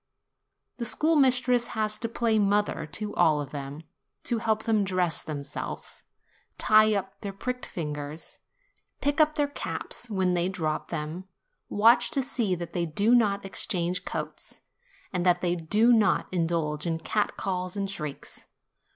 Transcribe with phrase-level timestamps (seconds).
[0.77, 3.83] The schoolmistress has to play mother to all of them,
[4.23, 6.05] to help them dress themselves,
[6.57, 8.39] tie up their pricked fingers,
[8.99, 11.25] pick up their caps when they drop them,
[11.69, 14.61] watch to see that they do not exchange coats,
[15.13, 18.47] and that they do not indulge in cat calls and shrieks.